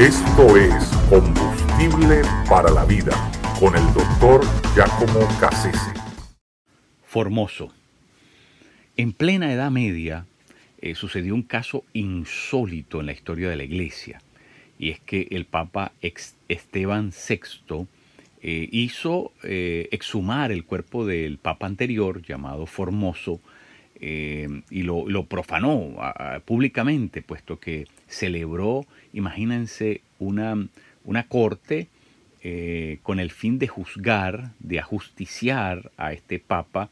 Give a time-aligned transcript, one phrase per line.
[0.00, 3.12] Esto es Combustible para la Vida
[3.60, 4.40] con el doctor
[4.74, 5.92] Giacomo Cassese.
[7.04, 7.70] Formoso.
[8.96, 10.24] En plena Edad Media
[10.80, 14.22] eh, sucedió un caso insólito en la historia de la Iglesia,
[14.78, 15.92] y es que el Papa
[16.48, 17.86] Esteban VI
[18.40, 23.38] eh, hizo eh, exhumar el cuerpo del Papa anterior, llamado Formoso,
[24.00, 25.96] y lo, profanó
[26.46, 30.68] públicamente, puesto que celebró, imagínense, una,
[31.04, 31.88] una corte
[33.02, 36.88] con el fin de juzgar, de ajusticiar a este Papa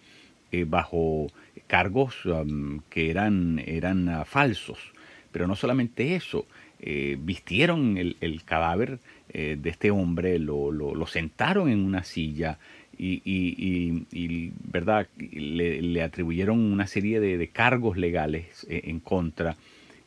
[0.67, 1.29] bajo
[1.69, 4.79] cargos um, que eran, eran uh, falsos.
[5.31, 6.47] Pero no solamente eso,
[6.81, 12.59] eh, vistieron el, cadáver eh, de este hombre, lo, sentaron en una silla
[12.99, 15.09] y, ¿verdad?
[15.17, 19.57] Le, atribuyeron una serie de, cargos legales eh, en contra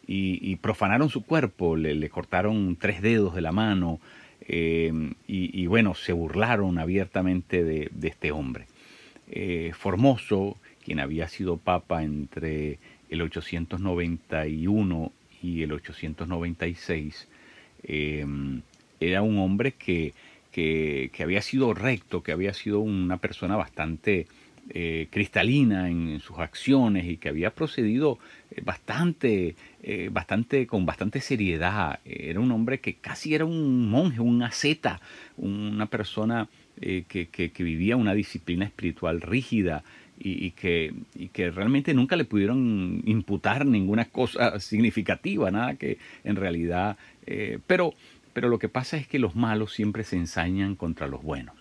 [0.06, 4.00] y, profanaron su cuerpo, le, cortaron tres dedos de la mano
[4.48, 8.66] y, bueno, se burlaron abiertamente de, este hombre.
[9.74, 17.28] Formoso quien había sido papa entre el 891 y el 896,
[17.84, 18.62] em,
[19.00, 20.14] era un hombre que,
[20.52, 24.28] que, había sido recto, que había sido una persona bastante
[24.70, 28.20] eh, cristalina en, sus acciones y que había procedido
[28.52, 32.00] eh, bastante, eh, bastante, con bastante seriedad.
[32.06, 35.02] Era un hombre que casi era un monje, un asceta,
[35.38, 36.48] una persona
[36.80, 39.84] que, que, vivía una disciplina espiritual rígida,
[40.24, 40.94] y, que,
[41.34, 46.98] que realmente nunca le pudieron imputar ninguna cosa significativa, nada que en realidad...
[47.68, 47.94] Pero,
[48.34, 51.56] pero lo que pasa es que los malos siempre se ensañan contra los buenos.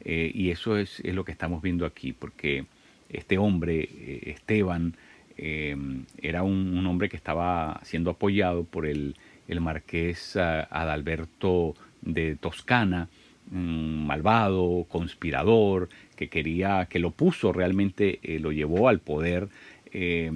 [0.00, 2.66] Eh, y eso es, lo que estamos viendo aquí, porque
[3.08, 4.96] este hombre, eh, Esteban,
[5.40, 9.14] era un, hombre que estaba siendo apoyado por el,
[9.46, 13.08] el marqués Adalberto de Toscana,
[13.50, 19.48] malvado, conspirador, que quería, que lo puso realmente, eh, lo llevó al poder
[19.92, 20.30] eh,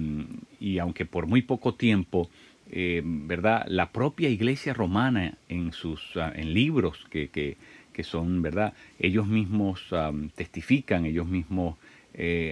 [0.59, 2.29] y aunque por muy poco tiempo,
[2.75, 3.65] eh, ¿verdad?
[3.67, 7.55] La propia iglesia romana en sus ah, en libros que, que,
[7.93, 8.73] que, son, ¿verdad?
[8.99, 9.93] Ellos mismos
[10.35, 11.77] testifican, ellos mismos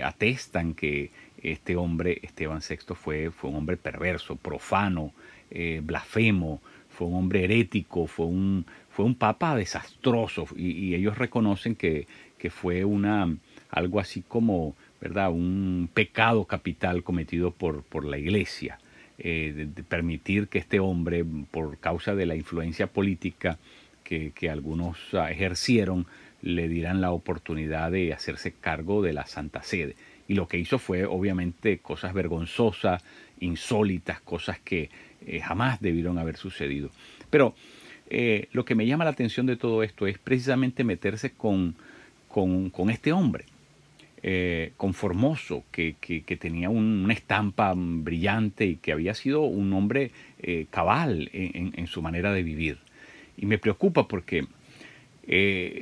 [0.04, 1.12] atestan que
[1.42, 5.14] este hombre, Esteban VI, fue, fue un hombre perverso, profano,
[5.84, 12.08] blasfemo, fue un hombre herético, fue un, fue un papa desastroso y, ellos reconocen que,
[12.38, 13.36] que, fue una,
[13.70, 15.32] algo así como ¿verdad?
[15.32, 18.80] un pecado capital cometido por, por la iglesia.
[19.24, 23.60] Eh, de, permitir que este hombre, por causa de la influencia política
[24.04, 26.08] que, algunos ah, ejercieron,
[26.42, 29.96] le dieran la oportunidad de hacerse cargo de la Santa Sede.
[30.28, 33.04] Y lo que hizo fue, obviamente, cosas vergonzosas,
[33.40, 34.90] insólitas, cosas que
[35.26, 36.90] eh, jamás debieron haber sucedido.
[37.30, 37.54] Pero
[38.10, 41.76] eh, lo que me llama la atención de todo esto es precisamente meterse con,
[42.28, 43.46] con, este hombre,
[44.24, 45.96] eh, con Formoso, que,
[46.40, 52.32] tenía una estampa brillante y que había sido un hombre eh, cabal en, su manera
[52.32, 52.78] de vivir.
[53.38, 54.48] Y me preocupa porque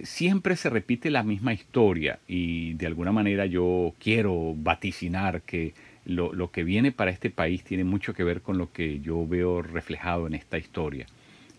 [0.04, 5.74] siempre se repite la misma historia y de alguna manera yo quiero vaticinar que
[6.06, 9.62] lo, que viene para este país tiene mucho que ver con lo que yo veo
[9.62, 11.06] reflejado en esta historia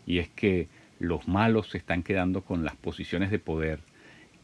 [0.07, 3.81] y es que los malos se están quedando con las posiciones de poder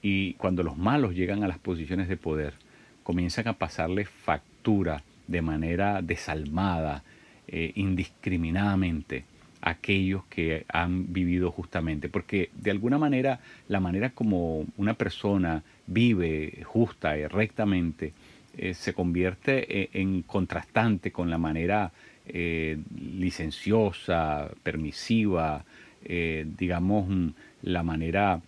[0.02, 2.54] y cuando los malos llegan a las posiciones de poder
[3.02, 7.04] comienzan a pasarles factura de manera desalmada,
[7.48, 9.22] eh, indiscriminadamente
[9.60, 15.62] a aquellos que han vivido justamente, porque de alguna manera la manera como una persona
[15.86, 18.12] vive justa y rectamente
[18.58, 21.92] eh, se convierte eh, en contrastante con la manera
[22.26, 25.64] licenciosa, permisiva,
[26.02, 27.32] digamos,
[27.62, 28.40] la manera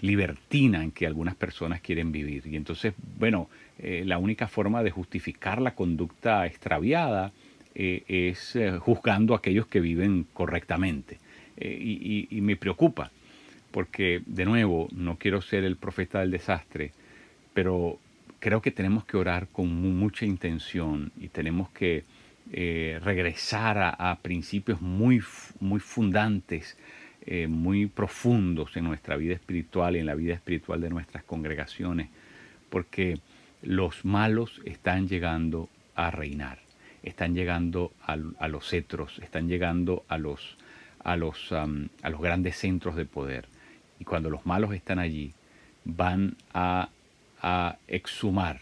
[0.00, 2.46] libertina en que algunas personas quieren vivir.
[2.46, 3.48] Y entonces, bueno,
[3.78, 7.32] la única forma de justificar la conducta extraviada
[7.74, 11.18] es juzgando a aquellos que viven correctamente.
[11.60, 13.10] Y, me preocupa,
[13.70, 16.92] porque, de nuevo, no quiero ser el profeta del desastre,
[17.54, 17.98] pero
[18.38, 19.68] creo que tenemos que orar con
[19.98, 22.04] mucha intención y tenemos que
[22.52, 25.20] eh, regresar a, principios muy,
[25.60, 26.76] muy fundantes,
[27.30, 32.08] eh, muy profundos en nuestra vida espiritual y en la vida espiritual de nuestras congregaciones,
[32.70, 33.18] porque
[33.62, 36.58] los malos están llegando a reinar,
[37.02, 40.56] están llegando a, los cetros, están llegando a los,
[41.04, 43.44] a, los, a los grandes centros de poder.
[44.00, 45.34] Y cuando los malos están allí,
[45.84, 46.88] van a,
[47.42, 48.60] a exhumar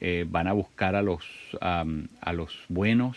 [0.00, 1.24] eh, van a buscar a los,
[1.60, 3.16] a los buenos,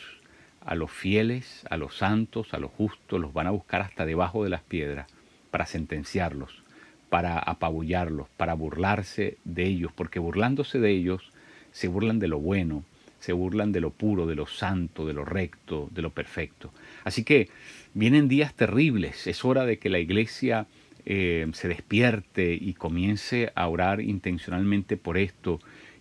[0.66, 4.44] a los fieles, a los santos, a los justos, los van a buscar hasta debajo
[4.44, 5.08] de las piedras
[5.50, 6.64] para sentenciarlos,
[7.10, 11.32] para apabullarlos, para burlarse de ellos, porque burlándose de ellos
[11.72, 12.84] se burlan de lo bueno,
[13.20, 16.72] se burlan de lo puro, de lo santo, de lo recto, de lo perfecto.
[17.04, 17.50] Así que
[17.94, 20.68] vienen días terribles, es hora de que la iglesia
[21.06, 25.60] eh, se despierte y comience a orar intencionalmente por esto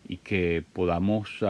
[0.08, 1.42] y que podamos,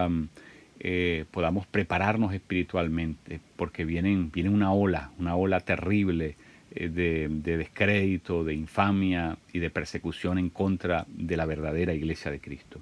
[0.81, 6.37] eh, podamos prepararnos espiritualmente, porque vienen, viene una ola, una ola terrible
[6.75, 12.31] eh, de, de descrédito, de infamia y de persecución en contra de la verdadera iglesia
[12.31, 12.81] de Cristo.